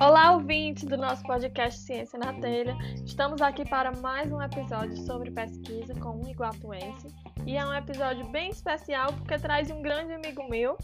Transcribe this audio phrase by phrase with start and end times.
[0.00, 2.76] Olá, ouvintes do nosso podcast Ciência na Telha.
[3.04, 7.08] Estamos aqui para mais um episódio sobre pesquisa com um iguatuense.
[7.46, 10.76] E é um episódio bem especial porque traz um grande amigo meu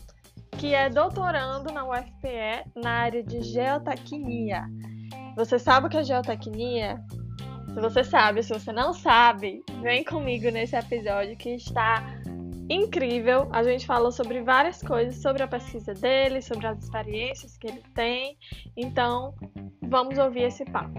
[0.53, 4.65] que é doutorando na UFPE na área de geotecnia.
[5.37, 7.01] Você sabe o que é geotecnia?
[7.73, 12.18] Se você sabe, se você não sabe, vem comigo nesse episódio que está
[12.69, 13.49] incrível.
[13.51, 17.83] A gente falou sobre várias coisas, sobre a pesquisa dele, sobre as experiências que ele
[17.95, 18.37] tem.
[18.77, 19.35] Então,
[19.83, 20.99] vamos ouvir esse papo.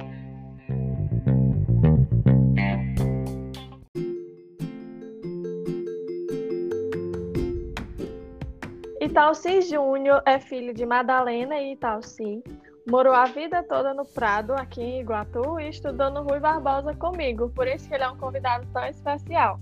[9.02, 12.44] Italci Júnior é filho de Madalena e Italci.
[12.90, 17.50] Morou a vida toda no Prado, aqui em Iguatu, e estudou no Rui Barbosa comigo,
[17.50, 19.60] por isso que ele é um convidado tão especial.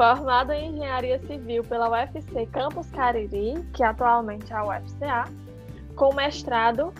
[0.00, 5.24] Formado em Engenharia Civil pela UFC Campus Cariri, que atualmente é a UFCA,
[5.94, 6.90] com mestrado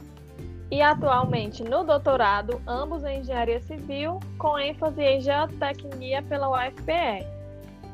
[0.71, 7.27] e atualmente no doutorado, ambos em Engenharia Civil, com ênfase em Geotecnia pela UFPE.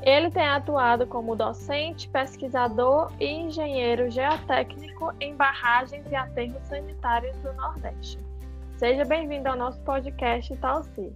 [0.03, 7.53] Ele tem atuado como docente, pesquisador e engenheiro geotécnico em barragens e aterros sanitários do
[7.53, 8.19] Nordeste.
[8.77, 11.13] Seja bem-vindo ao nosso podcast Talci.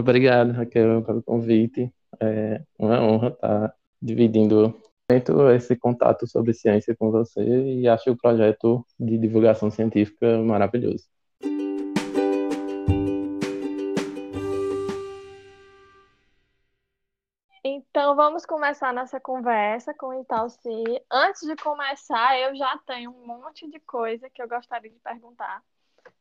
[0.00, 1.92] Obrigado, Raquel, pelo convite.
[2.18, 4.74] É uma honra estar dividindo
[5.54, 11.04] esse contato sobre ciência com você e acho o projeto de divulgação científica maravilhoso.
[17.62, 20.84] Então vamos começar nossa conversa com o Italci.
[21.10, 25.62] Antes de começar, eu já tenho um monte de coisa que eu gostaria de perguntar.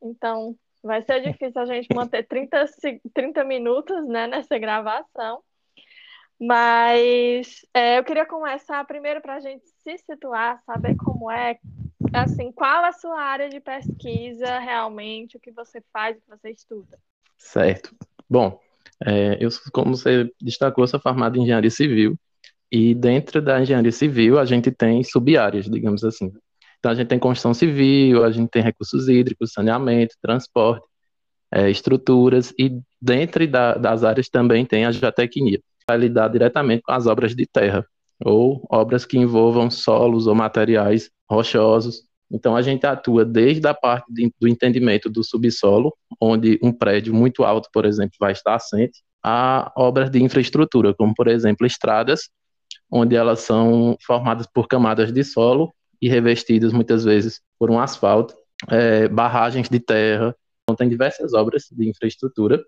[0.02, 2.66] Então, Vai ser difícil a gente manter 30,
[3.14, 5.42] 30 minutos né, nessa gravação.
[6.40, 11.60] Mas é, eu queria começar primeiro para a gente se situar, saber como é,
[12.14, 16.52] assim, qual a sua área de pesquisa realmente, o que você faz, o que você
[16.52, 16.98] estuda.
[17.38, 17.94] Certo.
[18.30, 18.58] Bom,
[19.06, 22.18] é, eu, como você destacou, sou formado em engenharia civil
[22.72, 26.32] e dentro da engenharia civil a gente tem sub-áreas, digamos assim.
[26.80, 30.86] Então, a gente tem construção civil, a gente tem recursos hídricos, saneamento, transporte,
[31.52, 36.92] é, estruturas, e dentro da, das áreas também tem a geotecnia, vai lidar diretamente com
[36.92, 37.86] as obras de terra,
[38.24, 42.04] ou obras que envolvam solos ou materiais rochosos.
[42.32, 47.14] Então, a gente atua desde a parte de, do entendimento do subsolo, onde um prédio
[47.14, 52.30] muito alto, por exemplo, vai estar assente, a obras de infraestrutura, como, por exemplo, estradas,
[52.90, 58.36] onde elas são formadas por camadas de solo e revestidas muitas vezes por um asfalto,
[58.70, 60.36] é, barragens de terra.
[60.64, 62.64] Então, tem diversas obras de infraestrutura.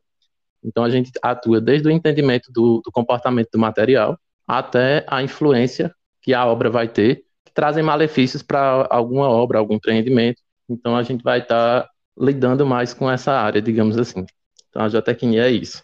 [0.64, 5.94] Então, a gente atua desde o entendimento do, do comportamento do material até a influência
[6.22, 10.42] que a obra vai ter, que trazem malefícios para alguma obra, algum empreendimento.
[10.70, 14.26] Então, a gente vai estar tá lidando mais com essa área, digamos assim.
[14.70, 15.84] Então, a geotecnia é isso.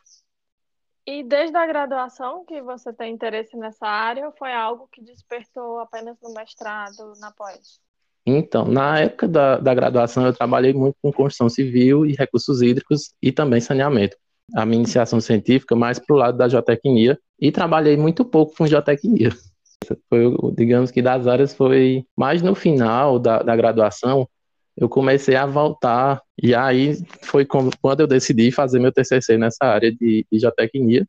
[1.08, 5.80] E desde a graduação que você tem interesse nessa área ou foi algo que despertou
[5.80, 7.80] apenas no mestrado, na pós?
[8.26, 13.14] Então, na época da, da graduação, eu trabalhei muito com construção civil e recursos hídricos
[13.22, 14.18] e também saneamento.
[14.54, 18.68] A minha iniciação científica mais para o lado da geotecnia e trabalhei muito pouco com
[18.68, 19.30] geotecnia.
[20.10, 24.28] Foi, digamos que das áreas foi mais no final da, da graduação,
[24.78, 29.92] eu comecei a voltar, e aí foi quando eu decidi fazer meu TCC nessa área
[29.92, 31.08] de, geotecnia,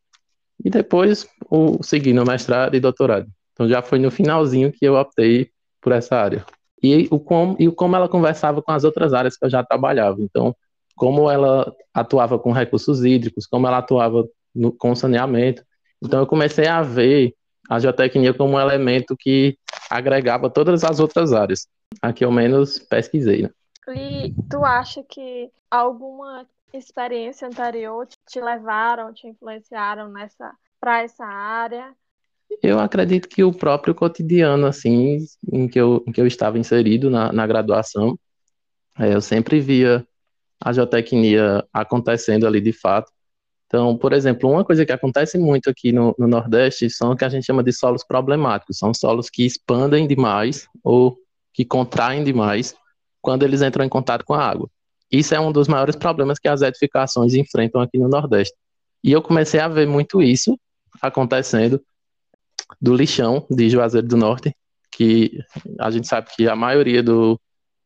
[0.65, 3.29] e depois o, seguir no mestrado e doutorado.
[3.53, 5.51] Então já foi no finalzinho que eu optei
[5.83, 6.45] por essa área.
[6.83, 10.17] E o como, e como ela conversava com as outras áreas que eu já trabalhava.
[10.21, 10.55] Então,
[10.97, 15.63] como ela atuava com recursos hídricos, como ela atuava no, com saneamento.
[16.03, 17.35] Então, eu comecei a ver
[17.69, 19.57] a geotecnia como um elemento que
[19.89, 21.67] agregava todas as outras áreas,
[22.03, 23.43] a que eu menos pesquisei.
[23.43, 23.51] Né?
[23.95, 31.93] E tu acha que alguma experiência anterior te levaram, te influenciaram nessa para essa área?
[32.63, 35.19] Eu acredito que o próprio cotidiano, assim,
[35.53, 38.19] em que eu, em que eu estava inserido na, na graduação,
[38.99, 40.07] é, eu sempre via
[40.61, 43.13] a geotecnia acontecendo ali de fato.
[43.69, 47.25] Então, por exemplo, uma coisa que acontece muito aqui no, no Nordeste são o que
[47.25, 48.79] a gente chama de solos problemáticos.
[48.79, 51.19] São solos que expandem demais ou
[51.53, 52.75] que contraem demais
[53.21, 54.71] quando eles entram em contato com a água.
[55.13, 58.57] Isso é um dos maiores problemas que as edificações enfrentam aqui no Nordeste.
[59.05, 60.59] E eu comecei a ver muito isso
[61.01, 61.81] acontecendo
[62.81, 64.55] do lixão de Juazeiro do Norte,
[64.91, 65.43] que
[65.79, 67.39] a gente sabe que a maioria do,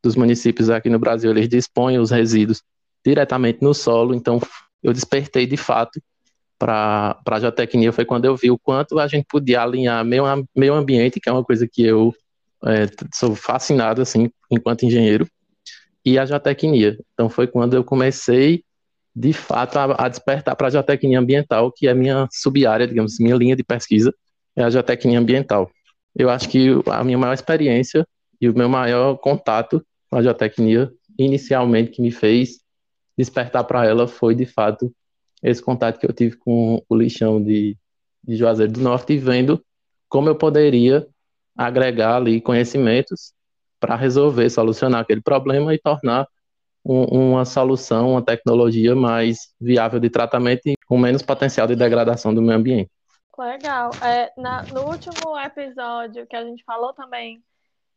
[0.02, 2.62] dos municípios aqui no Brasil eles dispõem os resíduos
[3.04, 4.40] diretamente no solo, então
[4.82, 6.00] eu despertei de fato
[6.58, 10.24] para a geotecnia foi quando eu vi o quanto a gente podia alinhar meio,
[10.56, 12.14] meio ambiente, que é uma coisa que eu
[12.64, 15.26] é, sou fascinado, assim, enquanto engenheiro,
[16.04, 16.96] e a geotecnia.
[17.12, 18.62] Então foi quando eu comecei,
[19.14, 23.18] de fato, a, a despertar para a geotecnia ambiental, que é a minha sub-área, digamos,
[23.18, 24.14] minha linha de pesquisa,
[24.54, 25.68] é a geotecnia ambiental.
[26.14, 28.06] Eu acho que a minha maior experiência
[28.40, 32.61] e o meu maior contato com a geotecnia, inicialmente, que me fez
[33.16, 34.92] despertar para ela, foi, de fato,
[35.42, 37.76] esse contato que eu tive com o lixão de,
[38.22, 39.62] de Juazeiro do Norte e vendo
[40.08, 41.06] como eu poderia
[41.56, 43.32] agregar ali conhecimentos
[43.80, 46.26] para resolver, solucionar aquele problema e tornar
[46.84, 52.34] um, uma solução, uma tecnologia mais viável de tratamento e com menos potencial de degradação
[52.34, 52.90] do meio ambiente.
[53.38, 53.90] Legal.
[54.02, 57.42] É, na, no último episódio que a gente falou também,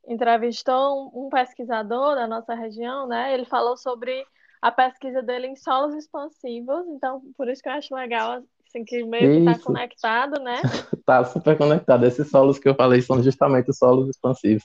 [0.08, 3.34] entrevistou um, um pesquisador da nossa região, né?
[3.34, 4.26] Ele falou sobre
[4.62, 9.04] a pesquisa dele em solos expansivos, então por isso que eu acho legal, assim, que
[9.04, 10.62] meio que está conectado, né?
[10.94, 12.06] Está super conectado.
[12.06, 14.64] Esses solos que eu falei são justamente os solos expansivos.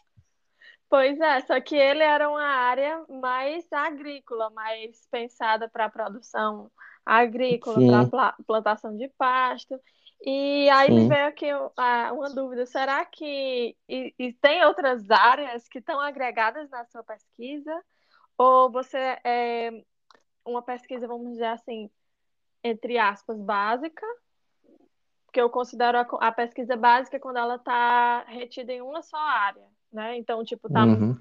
[0.88, 6.68] Pois é, só que ele era uma área mais agrícola, mais pensada para produção
[7.06, 7.78] agrícola,
[8.10, 9.80] para plantação de pasto.
[10.22, 10.94] E aí Sim.
[10.94, 11.46] me veio aqui
[12.12, 17.72] uma dúvida: será que e, e tem outras áreas que estão agregadas na sua pesquisa?
[18.40, 19.70] Ou você é,
[20.46, 21.90] uma pesquisa, vamos dizer assim,
[22.64, 24.06] entre aspas, básica,
[25.26, 29.66] porque eu considero a, a pesquisa básica quando ela está retida em uma só área,
[29.92, 30.16] né?
[30.16, 31.20] Então, tipo, tá uhum.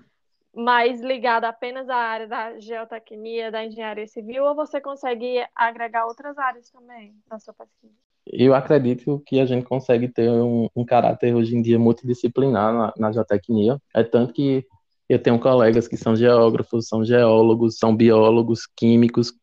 [0.55, 6.37] mais ligada apenas à área da geotecnia, da engenharia civil, ou você consegue agregar outras
[6.37, 7.99] áreas também na sua pesquisa?
[8.27, 12.93] Eu acredito que a gente consegue ter um, um caráter hoje em dia multidisciplinar na,
[12.97, 13.77] na geotecnia.
[13.93, 14.65] É tanto que
[15.09, 19.33] eu tenho colegas que são geógrafos, são geólogos, são biólogos, químicos.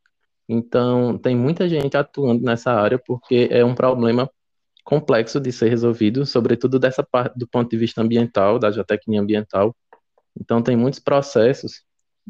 [0.48, 4.30] Então, tem muita gente atuando nessa área porque é um problema
[4.84, 9.74] complexo de ser resolvido, sobretudo dessa parte do ponto de vista ambiental, da geotecnia ambiental.
[10.40, 11.82] Então, tem muitos processos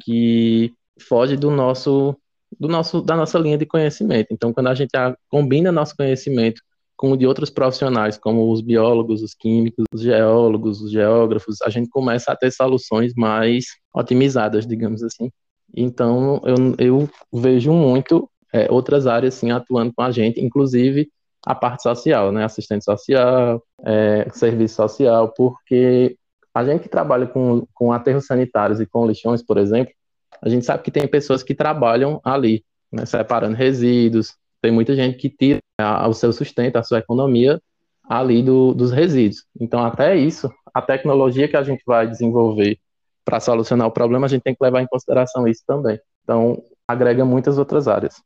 [0.03, 2.17] que fogem do nosso,
[2.59, 4.29] do nosso, da nossa linha de conhecimento.
[4.31, 4.93] Então, quando a gente
[5.29, 6.63] combina nosso conhecimento
[6.97, 11.69] com o de outros profissionais, como os biólogos, os químicos, os geólogos, os geógrafos, a
[11.69, 15.31] gente começa a ter soluções mais otimizadas, digamos assim.
[15.75, 21.11] Então, eu, eu vejo muito é, outras áreas assim, atuando com a gente, inclusive
[21.45, 22.45] a parte social, né?
[22.45, 26.17] assistente social, é, serviço social, porque
[26.55, 29.93] a gente que trabalha com, com aterros sanitários e com lixões, por exemplo,
[30.41, 34.35] a gente sabe que tem pessoas que trabalham ali, né, separando resíduos,
[34.67, 35.61] tem muita gente que tira
[36.09, 37.63] o seu sustento, a sua economia
[38.09, 39.45] ali do, dos resíduos.
[39.61, 42.77] Então, até isso, a tecnologia que a gente vai desenvolver
[43.25, 46.01] para solucionar o problema, a gente tem que levar em consideração isso também.
[46.25, 48.21] Então, agrega muitas outras áreas.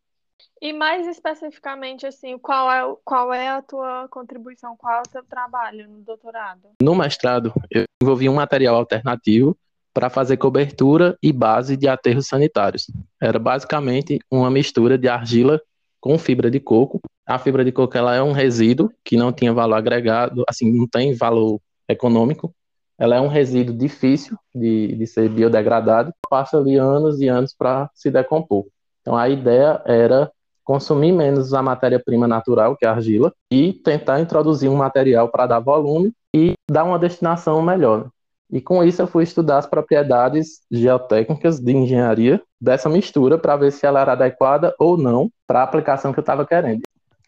[0.62, 5.22] E mais especificamente, assim, qual é, qual é a tua contribuição, qual é o teu
[5.22, 6.69] trabalho no doutorado?
[6.81, 9.54] No mestrado, eu desenvolvi um material alternativo
[9.93, 12.86] para fazer cobertura e base de aterros sanitários.
[13.20, 15.60] Era basicamente uma mistura de argila
[16.00, 17.00] com fibra de coco.
[17.26, 20.87] A fibra de coco ela é um resíduo que não tinha valor agregado, assim, não
[20.87, 22.52] tem valor econômico.
[22.99, 27.91] Ela é um resíduo difícil de, de ser biodegradado, passa ali anos e anos para
[27.94, 28.67] se decompor.
[29.00, 30.31] Então a ideia era
[30.64, 35.46] consumir menos a matéria-prima natural, que é a argila, e tentar introduzir um material para
[35.46, 38.08] dar volume e dar uma destinação melhor.
[38.52, 43.70] E com isso eu fui estudar as propriedades geotécnicas de engenharia dessa mistura para ver
[43.70, 46.82] se ela era adequada ou não para a aplicação que eu estava querendo.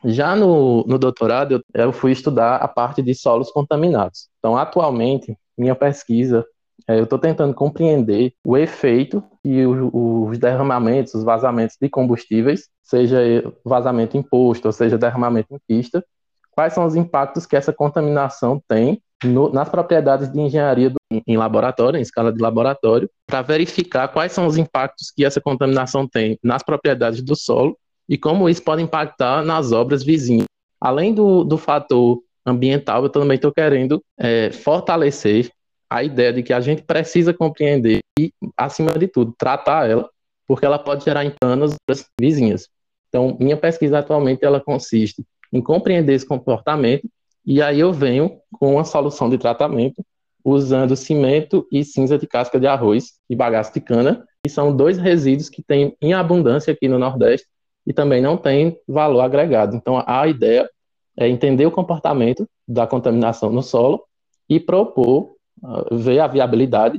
[0.05, 4.29] Já no, no doutorado, eu, eu, fui estudar a parte de solos contaminados.
[4.39, 6.45] Então, atualmente, minha pesquisa,
[6.89, 12.69] é, eu estou tentando compreender o efeito e o, os derramamentos, os vazamentos de combustíveis,
[12.83, 13.19] seja
[13.65, 16.05] vazamento em posto, ou seja, derramamento em pista,
[16.51, 21.37] quais são os impactos que essa contaminação tem no, nas propriedades de engenharia do, em
[21.37, 26.39] laboratório, em escala de laboratório, para verificar quais são os impactos que essa contaminação tem
[26.43, 30.47] nas propriedades do solo e como isso pode impactar nas obras vizinhas.
[30.81, 35.51] Além do, do fator ambiental, eu também estou querendo é, fortalecer
[35.89, 40.09] a ideia de que a gente precisa compreender e, acima de tudo, tratar ela,
[40.47, 42.69] porque ela pode gerar danos das vizinhas.
[43.09, 47.07] Então, minha pesquisa atualmente ela consiste em compreender esse comportamento
[47.45, 50.05] e aí eu venho com uma solução de tratamento
[50.45, 54.99] usando cimento e cinza de casca de arroz e bagaço de cana, que são dois
[54.99, 57.47] resíduos que tem em abundância aqui no Nordeste
[57.87, 59.77] e também não tem valor agregado.
[59.77, 60.69] Então a ideia
[61.17, 64.03] é entender o comportamento da contaminação no solo
[64.49, 66.99] e propor, uh, ver a viabilidade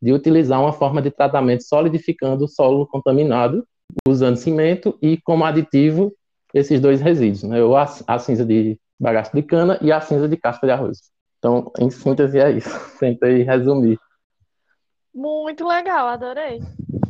[0.00, 3.64] de utilizar uma forma de tratamento solidificando o solo contaminado
[4.08, 6.12] usando cimento e como aditivo
[6.52, 7.62] esses dois resíduos, né?
[7.62, 11.10] Ou a, a cinza de bagaço de cana e a cinza de casca de arroz.
[11.38, 12.70] Então, em síntese, é isso.
[12.98, 13.98] Tentei resumir.
[15.12, 16.60] Muito legal, adorei.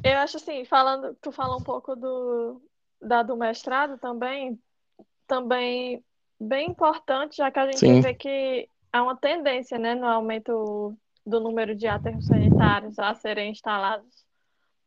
[0.03, 2.61] Eu acho assim, falando, tu fala um pouco do,
[3.01, 4.59] da, do mestrado também,
[5.27, 6.03] também
[6.41, 8.01] bem importante, já que a gente Sim.
[8.01, 13.53] vê que há uma tendência né, no aumento do número de aterros sanitários a serem
[13.53, 14.25] instalados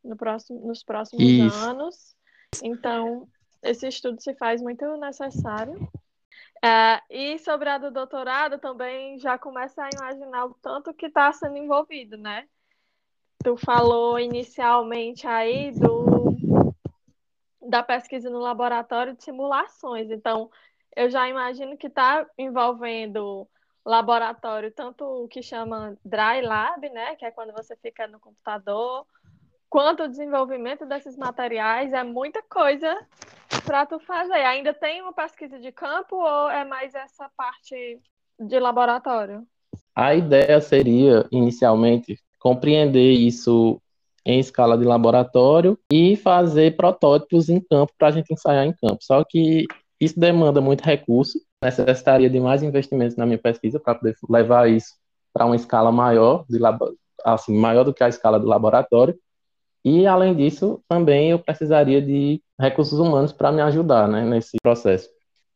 [0.03, 1.57] no próximo, nos próximos Isso.
[1.65, 2.15] anos.
[2.61, 3.27] Então,
[3.63, 5.89] esse estudo se faz muito necessário.
[6.65, 11.31] É, e sobre a do doutorado, também já começa a imaginar o tanto que está
[11.31, 12.47] sendo envolvido, né?
[13.43, 16.35] Tu falou inicialmente aí do,
[17.61, 20.09] da pesquisa no laboratório de simulações.
[20.09, 20.49] Então,
[20.95, 23.47] eu já imagino que está envolvendo
[23.85, 29.05] laboratório, tanto o que chama Dry Lab, né, que é quando você fica no computador,
[29.75, 32.97] quanto o desenvolvimento desses materiais, é muita coisa
[33.65, 34.31] para tu fazer.
[34.35, 37.99] Ainda tem uma pesquisa de campo ou é mais essa parte
[38.39, 39.45] de laboratório?
[39.93, 43.77] A ideia seria, inicialmente, compreender isso
[44.25, 48.99] em escala de laboratório e fazer protótipos em campo para a gente ensaiar em campo.
[49.01, 49.65] Só que
[49.99, 54.93] isso demanda muito recurso, necessitaria de mais investimentos na minha pesquisa para poder levar isso
[55.33, 56.59] para uma escala maior, de,
[57.25, 59.19] assim, maior do que a escala do laboratório.
[59.85, 65.07] E, além disso, também eu precisaria de recursos humanos para me ajudar né, nesse processo.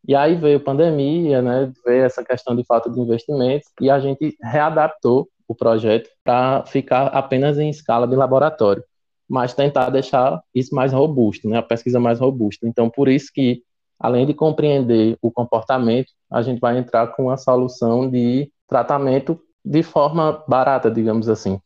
[0.07, 3.99] E aí veio a pandemia, né, veio essa questão de falta de investimentos, e a
[3.99, 8.83] gente readaptou o projeto para ficar apenas em escala de laboratório,
[9.27, 12.67] mas tentar deixar isso mais robusto, né, a pesquisa mais robusta.
[12.67, 13.63] Então, por isso que
[13.99, 19.81] além de compreender o comportamento, a gente vai entrar com uma solução de tratamento de
[19.81, 21.59] forma barata, digamos assim.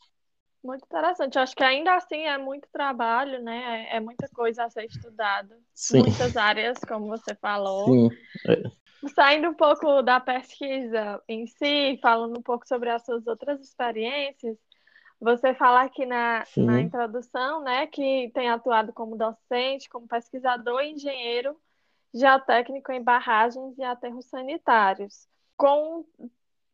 [0.64, 1.36] Muito interessante.
[1.36, 3.90] Eu acho que ainda assim é muito trabalho, né?
[3.90, 5.60] É, é muita coisa a ser estudada.
[5.74, 6.00] Sim.
[6.00, 7.86] Muitas áreas, como você falou.
[7.86, 8.10] Sim.
[8.48, 9.10] É.
[9.10, 14.58] Saindo um pouco da pesquisa em si, falando um pouco sobre as suas outras experiências,
[15.20, 20.92] você fala aqui na, na introdução, né, que tem atuado como docente, como pesquisador e
[20.94, 21.58] engenheiro
[22.14, 25.28] geotécnico em barragens e aterros sanitários,
[25.58, 26.06] com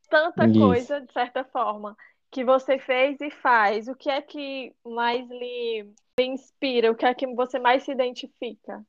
[0.10, 0.60] tanta Isso.
[0.60, 1.96] coisa, de certa forma,
[2.32, 3.88] que você fez e faz.
[3.88, 5.88] O que é que mais lhe
[6.20, 6.92] inspira?
[6.92, 8.84] O que é que você mais se identifica?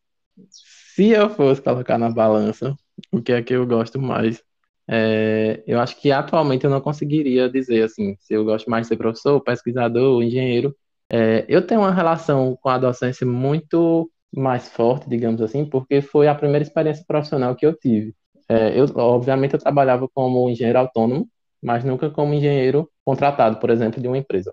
[0.48, 2.74] Se eu fosse colocar na balança
[3.12, 4.42] o que é que eu gosto mais,
[4.88, 8.88] é, eu acho que atualmente eu não conseguiria dizer assim, se eu gosto mais de
[8.88, 10.74] ser professor, pesquisador, engenheiro.
[11.08, 16.28] É, eu tenho uma relação com a docência muito mais forte, digamos assim, porque foi
[16.28, 18.14] a primeira experiência profissional que eu tive.
[18.48, 21.28] É, eu, obviamente, eu trabalhava como engenheiro autônomo,
[21.62, 24.52] mas nunca como engenheiro contratado, por exemplo, de uma empresa.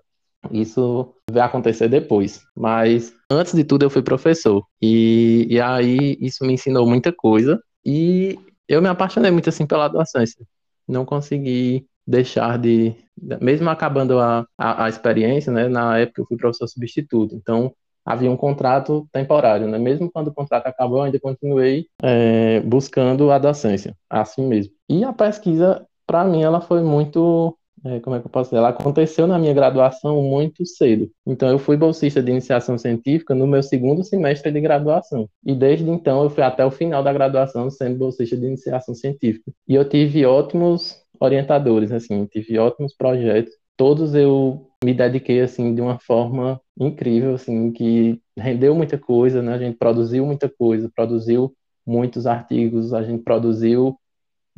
[0.50, 2.42] Isso vai acontecer depois.
[2.56, 4.64] Mas antes de tudo, eu fui professor.
[4.80, 7.60] E, e aí isso me ensinou muita coisa.
[7.84, 8.38] E
[8.68, 10.46] eu me apaixonei muito assim pela docência.
[10.86, 12.94] Não consegui deixar de.
[13.40, 15.68] Mesmo acabando a, a, a experiência, né?
[15.68, 17.34] Na época eu fui professor substituto.
[17.34, 17.74] Então
[18.04, 19.78] havia um contrato temporário, né?
[19.78, 24.72] Mesmo quando o contrato acabou, eu ainda continuei é, buscando a docência, assim mesmo.
[24.88, 28.58] E a pesquisa, para mim, ela foi muito é, como é que eu posso dizer?
[28.58, 31.08] Ela aconteceu na minha graduação muito cedo.
[31.26, 35.28] Então, eu fui bolsista de iniciação científica no meu segundo semestre de graduação.
[35.44, 39.52] E desde então, eu fui até o final da graduação sendo bolsista de iniciação científica.
[39.68, 43.52] E eu tive ótimos orientadores, assim, tive ótimos projetos.
[43.76, 49.54] Todos eu me dediquei assim de uma forma incrível, assim, que rendeu muita coisa, né?
[49.54, 51.52] A gente produziu muita coisa, produziu
[51.86, 53.96] muitos artigos, a gente produziu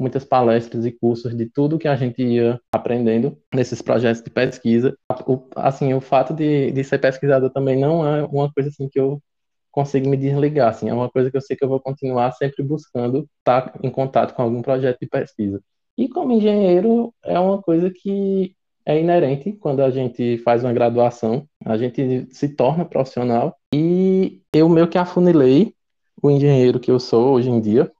[0.01, 4.97] muitas palestras e cursos de tudo que a gente ia aprendendo nesses projetos de pesquisa.
[5.27, 8.99] O, assim, o fato de, de ser pesquisador também não é uma coisa assim que
[8.99, 9.23] eu
[9.71, 12.63] consigo me desligar, assim, é uma coisa que eu sei que eu vou continuar sempre
[12.65, 15.63] buscando estar em contato com algum projeto de pesquisa.
[15.97, 18.55] E como engenheiro é uma coisa que
[18.85, 24.69] é inerente quando a gente faz uma graduação, a gente se torna profissional e eu
[24.69, 25.75] meio que afunilei
[26.23, 27.91] o engenheiro que eu sou hoje em dia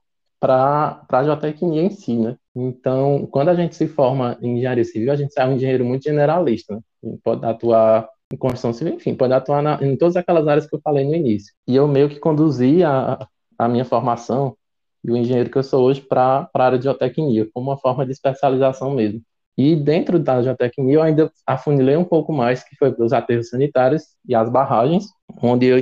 [0.41, 2.37] para a geotecnia em si, né?
[2.57, 6.03] Então, quando a gente se forma em engenharia civil, a gente é um engenheiro muito
[6.03, 6.81] generalista, né?
[7.23, 10.81] Pode atuar em construção civil, enfim, pode atuar na, em todas aquelas áreas que eu
[10.83, 11.53] falei no início.
[11.69, 13.27] E eu meio que conduzi a,
[13.59, 14.57] a minha formação
[15.05, 18.07] e o engenheiro que eu sou hoje para a área de geotecnia, como uma forma
[18.07, 19.21] de especialização mesmo.
[19.57, 24.05] E dentro da geotecnia eu ainda afunilei um pouco mais, que foi os aterros sanitários
[24.27, 25.07] e as barragens,
[25.43, 25.79] onde eu,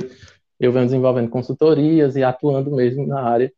[0.59, 3.51] eu venho desenvolvendo consultorias e atuando mesmo na área,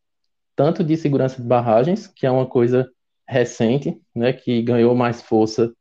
[0.55, 2.89] tanto de segurança de barragens, que é uma coisa
[3.27, 5.71] recente, né, que ganhou mais força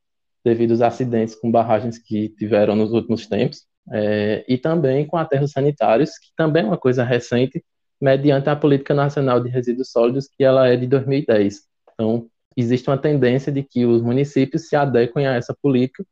[0.44, 5.52] devido aos acidentes com barragens que tiveram nos últimos tempos, é, e também com aterros
[5.52, 7.62] sanitários, que também é uma coisa recente,
[8.00, 11.62] mediante a Política Nacional de Resíduos Sólidos, que ela é de 2010.
[11.92, 16.04] Então, existe uma tendência de que os municípios se adequem a essa política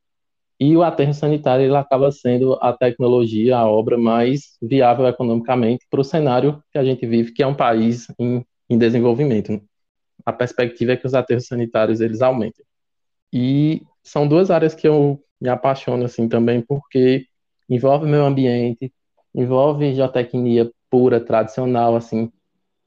[0.61, 6.01] e o aterro sanitário ele acaba sendo a tecnologia, a obra mais viável economicamente para
[6.01, 9.61] o cenário que a gente vive, que é um país em, em desenvolvimento.
[10.27, 12.65] A perspectiva é que os aterros sanitários eles aumentem.
[13.33, 17.27] E são duas áreas que eu me apaixono assim também, porque
[17.69, 18.93] envolve meio ambiente,
[19.35, 22.33] envolve geotecnia pura, tradicional, assim,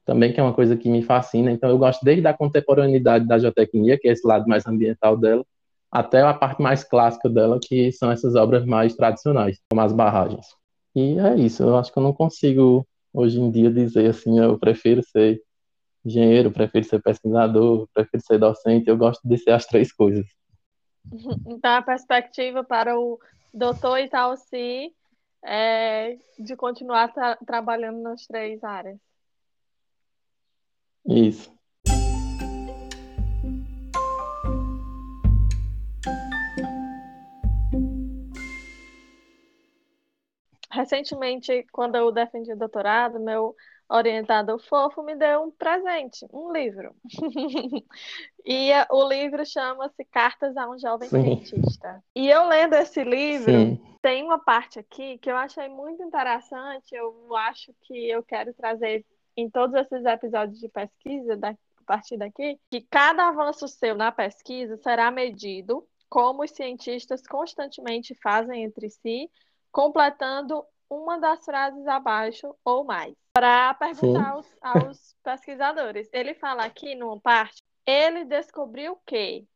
[0.04, 1.50] também que é uma coisa que me fascina.
[1.50, 5.44] Então eu gosto desde a contemporaneidade da geotecnia, que é esse lado mais ambiental dela,
[5.92, 10.46] até a parte mais clássica dela, que são essas obras mais tradicionais, como as barragens.
[10.96, 14.58] E é isso, eu acho que eu não consigo hoje em dia dizer assim, eu
[14.58, 15.42] prefiro ser
[16.02, 20.26] engenheiro, prefiro ser pesquisador, prefiro ser docente, eu gosto de ser as três coisas.
[21.46, 23.18] Então a perspectiva para o
[23.52, 24.94] doutor Italci
[25.44, 28.98] é de continuar tra trabalhando nas três áreas.
[31.04, 31.52] Isso.
[40.72, 43.54] Recentemente, quando eu defendi o doutorado, meu
[43.90, 46.94] orientador fofo me deu um presente, um livro.
[48.44, 51.44] e o livro chama-se Cartas a um Jovem Sim.
[51.44, 52.02] Cientista.
[52.14, 53.80] E eu lendo esse livro, Sim.
[54.00, 59.04] tem uma parte aqui que eu achei muito interessante, eu acho que eu quero trazer
[59.36, 64.10] em todos esses episódios de pesquisa, da, a partir daqui, que cada avanço seu na
[64.10, 69.30] pesquisa será medido como os cientistas constantemente fazem entre si,
[69.72, 73.14] completando uma das frases abaixo ou mais.
[73.32, 76.08] Para perguntar aos, aos, pesquisadores.
[76.12, 79.46] Ele fala aqui numa parte, ele descobriu que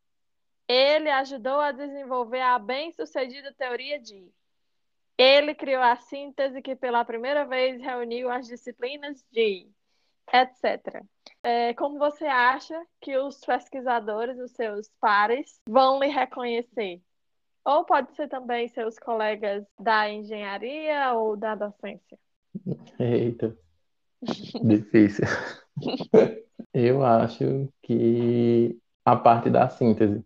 [0.66, 4.28] ele ajudou a desenvolver a bem-sucedida teoria de.
[5.18, 9.70] Ele criou a síntese que pela primeira vez reuniu as disciplinas de,
[10.32, 11.04] etc.
[11.42, 17.00] É, como você acha que os pesquisadores, os seus pares, vão lhe reconhecer?
[17.66, 22.16] Ou pode ser também seus colegas da engenharia ou da docência?
[22.96, 23.56] Eita,
[24.62, 25.24] difícil.
[26.72, 30.24] Eu acho que a parte da síntese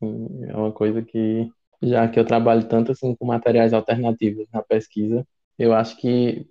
[0.00, 1.50] é uma coisa que,
[1.82, 5.26] já que eu trabalho tanto assim com materiais alternativos na pesquisa,
[5.58, 6.48] eu acho que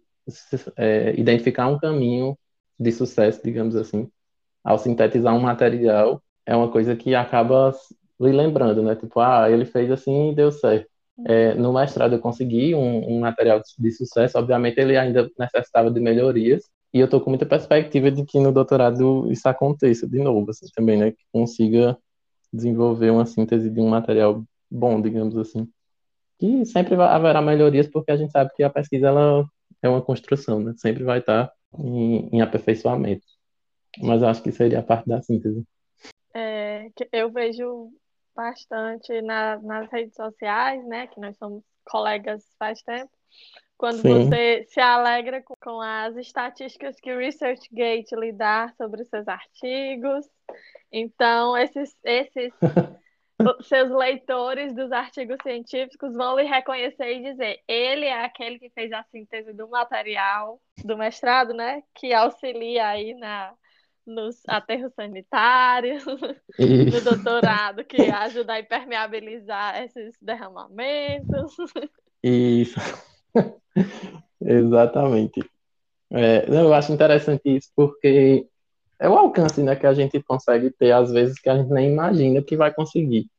[0.76, 2.38] é, identificar um caminho
[2.80, 4.08] de sucesso, digamos assim,
[4.63, 7.73] ao sintetizar um material, é uma coisa que acaba
[8.19, 8.95] lhe lembrando, né?
[8.95, 10.89] Tipo, ah, ele fez assim e deu certo.
[11.25, 15.99] É, no mestrado eu consegui um, um, material de sucesso, obviamente ele ainda necessitava de
[15.99, 20.51] melhorias, e eu estou com muita perspectiva de que no doutorado isso aconteça de novo,
[20.51, 21.12] assim, também, né?
[21.12, 21.97] Que consiga
[22.53, 25.67] desenvolver uma síntese de um material bom, digamos assim.
[26.39, 29.45] Que sempre vai, haverá melhorias, porque a gente sabe que a pesquisa ela
[29.82, 30.73] é uma construção, né?
[30.77, 33.25] Sempre vai estar em, em aperfeiçoamento.
[33.99, 35.63] Mas acho que seria a parte da síntese.
[36.34, 37.89] É, eu vejo
[38.38, 41.08] bastante na, nas redes sociais, né?
[41.08, 43.12] Que nós somos colegas faz tempo.
[43.78, 44.30] Quando Sim.
[44.30, 49.28] você se alegra com, com, as estatísticas que o ResearchGate lhe dá sobre os seus
[49.28, 50.26] artigos.
[50.91, 52.54] Então, esses, esses
[53.67, 58.91] seus leitores dos artigos científicos vão lhe reconhecer e dizer: ele é aquele que fez
[58.91, 61.84] a síntese do material do mestrado, né?
[61.95, 63.54] Que auxilia aí na,
[64.07, 66.03] nos aterros sanitários,
[66.57, 71.55] no doutorado, que ajuda a impermeabilizar esses derramamentos.
[72.23, 72.79] Isso.
[74.41, 75.41] Exatamente.
[76.11, 78.47] É, eu acho interessante isso porque
[78.99, 81.91] é o alcance né, que a gente consegue ter, às vezes, que a gente nem
[81.91, 83.29] imagina que vai conseguir.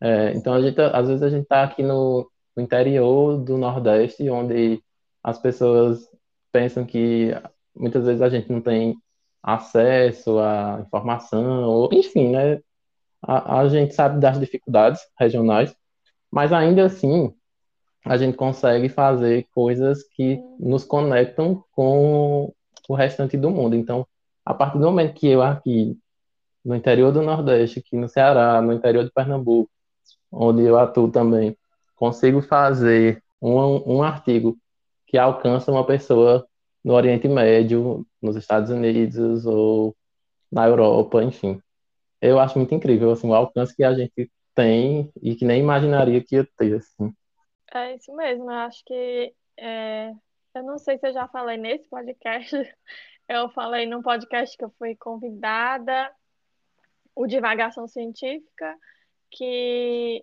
[0.00, 4.28] É, então, a gente, às vezes, a gente está aqui no, no interior do Nordeste,
[4.30, 4.82] onde
[5.22, 6.08] as pessoas
[6.52, 7.30] pensam que
[7.74, 8.96] muitas vezes a gente não tem
[9.42, 12.60] acesso à informação, ou, enfim, né?
[13.22, 15.74] A, a gente sabe das dificuldades regionais,
[16.30, 17.34] mas ainda assim
[18.04, 22.54] a gente consegue fazer coisas que nos conectam com
[22.88, 23.74] o restante do mundo.
[23.74, 24.06] Então,
[24.44, 25.98] a partir do momento que eu aqui
[26.64, 29.70] no interior do Nordeste, aqui no Ceará, no interior de Pernambuco,
[30.30, 31.56] onde eu atuo também,
[31.96, 34.56] consigo fazer um, um artigo
[35.06, 36.46] que alcança uma pessoa
[36.84, 39.96] no Oriente Médio, nos Estados Unidos ou
[40.50, 41.60] na Europa, enfim.
[42.20, 46.22] Eu acho muito incrível assim, o alcance que a gente tem e que nem imaginaria
[46.22, 46.76] que ia ter.
[46.76, 47.14] Assim.
[47.72, 49.34] É isso mesmo, eu acho que.
[49.56, 50.12] É...
[50.54, 52.50] Eu não sei se eu já falei nesse podcast,
[53.28, 56.10] eu falei num podcast que eu fui convidada,
[57.14, 58.76] o Divagação Científica,
[59.30, 60.22] que,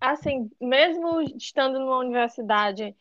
[0.00, 2.96] assim, mesmo estando numa universidade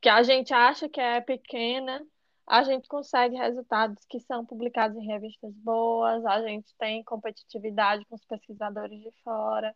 [0.00, 2.02] que a gente acha que é pequena,
[2.48, 8.14] a gente consegue resultados que são publicados em revistas boas, a gente tem competitividade com
[8.14, 9.74] os pesquisadores de fora.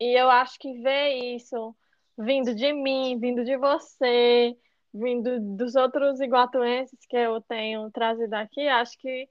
[0.00, 1.74] E eu acho que ver isso
[2.18, 4.56] vindo de mim, vindo de você,
[4.92, 9.28] vindo dos outros iguatuenses que eu tenho trazido aqui, acho que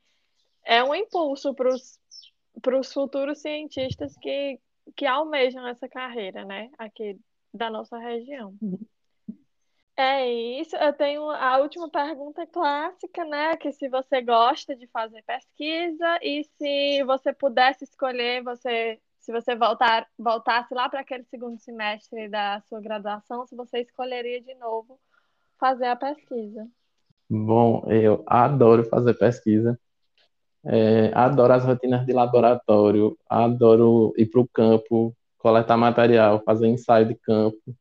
[0.63, 4.57] é um impulso para os futuros cientistas que,
[4.95, 7.19] que almejam essa carreira, né, aqui
[7.53, 8.55] da nossa região.
[10.01, 10.27] É
[10.59, 10.75] isso.
[10.75, 13.55] Eu tenho a última pergunta clássica, né?
[13.55, 19.55] Que se você gosta de fazer pesquisa e se você pudesse escolher, você, se você
[19.55, 24.99] voltar, voltasse lá para aquele segundo semestre da sua graduação, se você escolheria de novo
[25.59, 26.67] fazer a pesquisa.
[27.29, 29.79] Bom, eu adoro fazer pesquisa.
[30.65, 37.07] É, adoro as rotinas de laboratório, adoro ir para o campo, coletar material, fazer ensaio
[37.07, 37.75] de campo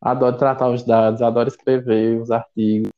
[0.00, 2.90] adoro tratar os dados, adoro escrever os artigos.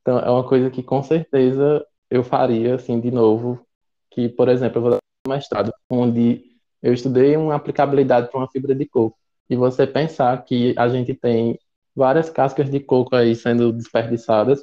[0.00, 3.64] Então, é uma coisa que com certeza eu faria, assim, de novo,
[4.10, 6.42] que, por exemplo, eu vou dar um mestrado, onde
[6.82, 9.16] eu estudei uma aplicabilidade para uma fibra de coco.
[9.48, 11.58] E você pensar que a gente tem
[11.94, 14.60] várias cascas de coco aí sendo desperdiçadas,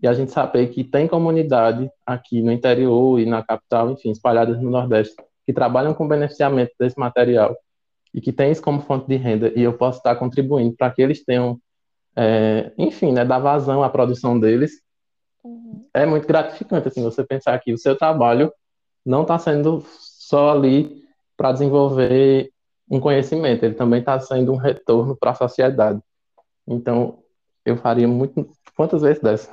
[0.00, 4.60] e a gente saber que tem comunidade aqui no interior e na capital, enfim, espalhadas
[4.60, 7.56] no Nordeste, que trabalham com beneficiamento desse material
[8.18, 11.00] e que tem isso como fonte de renda e eu posso estar contribuindo para que
[11.00, 11.56] eles tenham,
[12.16, 14.82] é, enfim, né, dar vazão à produção deles,
[15.44, 15.86] uhum.
[15.94, 18.52] é muito gratificante, assim, você pensar que o seu trabalho
[19.06, 21.04] não está sendo só ali
[21.36, 22.50] para desenvolver
[22.90, 26.00] um conhecimento, ele também está sendo um retorno para a sociedade.
[26.66, 27.22] Então,
[27.64, 29.48] eu faria muito, quantas vezes dessa?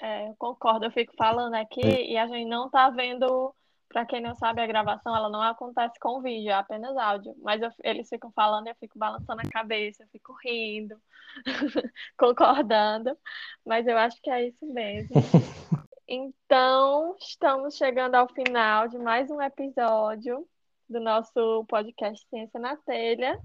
[0.00, 2.12] É, eu concordo, eu fico falando aqui é.
[2.12, 3.54] e a gente não está vendo
[3.88, 7.34] para quem não sabe, a gravação ela não acontece com vídeo, é apenas áudio.
[7.38, 11.00] Mas eu, eles ficam falando e eu fico balançando a cabeça, eu fico rindo,
[12.18, 13.16] concordando.
[13.64, 15.14] Mas eu acho que é isso mesmo.
[16.10, 20.48] Então, estamos chegando ao final de mais um episódio
[20.88, 23.38] do nosso podcast Ciência na Telha.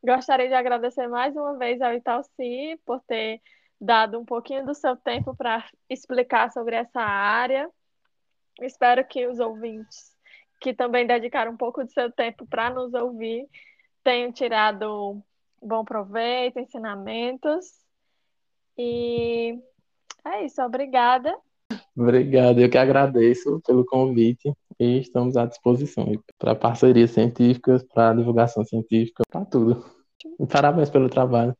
[0.00, 3.42] Gostaria de agradecer mais uma vez ao Italci por ter
[3.80, 7.68] dado um pouquinho do seu tempo para explicar sobre essa área
[8.60, 10.12] Espero que os ouvintes,
[10.60, 13.46] que também dedicaram um pouco do seu tempo para nos ouvir,
[14.02, 15.22] tenham tirado
[15.60, 17.66] bom proveito, ensinamentos.
[18.76, 19.58] E
[20.24, 21.34] é isso, obrigada.
[21.96, 28.64] Obrigado, eu que agradeço pelo convite e estamos à disposição para parcerias científicas, para divulgação
[28.64, 29.84] científica, para tudo.
[30.38, 31.56] E parabéns pelo trabalho.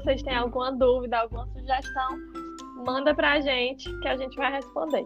[0.00, 2.16] Vocês têm alguma dúvida, alguma sugestão,
[2.86, 5.04] manda pra gente que a gente vai responder.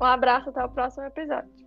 [0.00, 1.61] Um abraço, até o próximo episódio.